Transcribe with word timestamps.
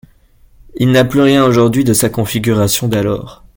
Il 0.77 0.89
n’a 0.91 1.05
plus 1.05 1.21
rien 1.21 1.45
aujourd’hui 1.45 1.83
de 1.83 1.93
sa 1.93 2.09
configuration 2.09 2.87
d’alors. 2.87 3.43